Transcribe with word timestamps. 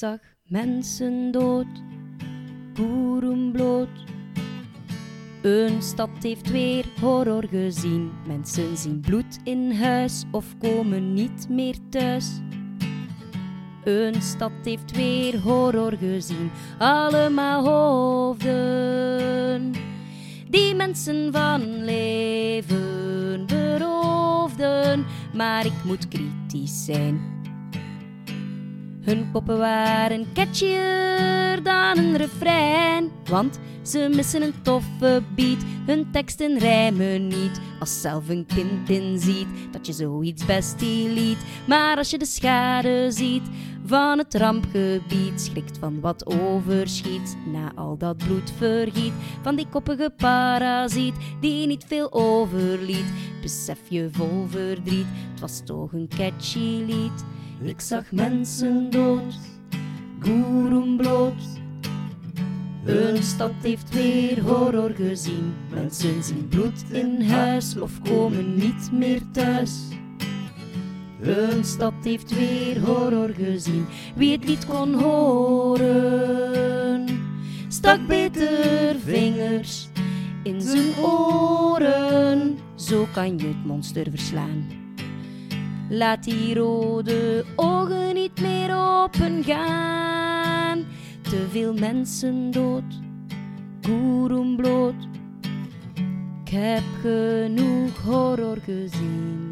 zag 0.00 0.18
mensen 0.44 1.30
dood, 1.30 1.82
boeren 2.74 3.52
bloot. 3.52 3.88
Een 5.42 5.82
stad 5.82 6.10
heeft 6.20 6.50
weer 6.50 6.84
horror 7.00 7.46
gezien. 7.48 8.10
Mensen 8.26 8.76
zien 8.76 9.00
bloed 9.00 9.38
in 9.44 9.72
huis 9.72 10.24
of 10.30 10.44
komen 10.58 11.14
niet 11.14 11.48
meer 11.48 11.74
thuis. 11.90 12.40
Een 13.84 14.22
stad 14.22 14.52
heeft 14.64 14.96
weer 14.96 15.38
horror 15.38 15.96
gezien. 15.98 16.50
Allemaal 16.78 17.64
hoofden. 17.64 19.72
Die 20.48 20.74
mensen 20.74 21.32
van 21.32 21.84
leven 21.84 23.46
beroofden. 23.46 25.04
Maar 25.34 25.66
ik 25.66 25.84
moet 25.84 26.08
kritisch 26.08 26.84
zijn. 26.84 27.39
Hun 29.00 29.30
koppen 29.32 29.58
waren 29.58 30.26
catchier 30.34 31.62
dan 31.62 31.98
een 31.98 32.16
refrein. 32.16 33.10
Want 33.24 33.58
ze 33.82 34.10
missen 34.14 34.42
een 34.42 34.62
toffe 34.62 35.22
beat, 35.34 35.58
hun 35.86 36.10
teksten 36.12 36.58
rijmen 36.58 37.26
niet. 37.26 37.60
Als 37.80 38.00
zelf 38.00 38.28
een 38.28 38.46
kind 38.54 38.88
inziet 38.88 39.46
dat 39.70 39.86
je 39.86 39.92
zoiets 39.92 40.44
best 40.44 40.80
liet. 40.80 41.38
Maar 41.66 41.96
als 41.96 42.10
je 42.10 42.18
de 42.18 42.26
schade 42.26 43.10
ziet 43.10 43.42
van 43.90 44.18
het 44.18 44.34
rampgebied, 44.34 45.40
schrikt 45.40 45.78
van 45.78 46.00
wat 46.00 46.26
overschiet. 46.26 47.36
Na 47.52 47.72
al 47.74 47.96
dat 47.96 48.16
bloed 48.16 48.52
vergiet 48.56 49.12
van 49.42 49.56
die 49.56 49.66
koppige 49.70 50.12
parasiet 50.16 51.14
die 51.40 51.66
niet 51.66 51.84
veel 51.84 52.12
overliet. 52.12 53.12
Besef 53.42 53.78
je 53.88 54.08
vol 54.12 54.46
verdriet, 54.48 55.06
het 55.30 55.40
was 55.40 55.60
toch 55.64 55.92
een 55.92 56.08
catchy 56.08 56.84
lied. 56.86 57.24
Ik 57.62 57.80
zag 57.80 58.12
mensen 58.12 58.90
dood, 58.90 59.34
goeroen 60.20 60.96
bloot. 60.96 61.42
Een 62.84 63.22
stad 63.22 63.52
heeft 63.62 63.94
weer 63.94 64.42
horror 64.42 64.90
gezien. 64.90 65.54
Mensen 65.70 66.22
zien 66.22 66.48
bloed 66.48 66.84
in 66.90 67.22
huis 67.22 67.78
of 67.78 68.02
komen 68.02 68.54
niet 68.54 68.92
meer 68.92 69.20
thuis. 69.32 69.72
Een 71.22 71.64
stad 71.64 71.92
heeft 72.02 72.34
weer 72.34 72.80
horror 72.80 73.28
gezien. 73.28 73.86
Wie 74.14 74.32
het 74.32 74.46
niet 74.46 74.66
kon 74.66 74.94
horen, 74.94 75.88
stak 77.68 78.06
beter 78.06 78.96
vingers 79.04 79.88
in 80.42 80.60
zijn 80.60 81.04
oren. 81.04 82.58
Zo 82.74 83.06
kan 83.12 83.38
je 83.38 83.46
het 83.46 83.64
monster 83.64 84.06
verslaan. 84.10 84.66
Laat 85.88 86.24
die 86.24 86.54
rode 86.54 87.44
ogen 87.56 88.14
niet 88.14 88.40
meer 88.40 88.76
open 88.76 89.44
gaan. 89.44 90.84
Te 91.22 91.46
veel 91.50 91.74
mensen 91.74 92.50
dood, 92.50 93.00
koeroen 93.82 94.56
bloot. 94.56 95.08
Ik 96.44 96.50
heb 96.50 96.82
genoeg 97.02 98.02
horror 98.02 98.58
gezien. 98.64 99.49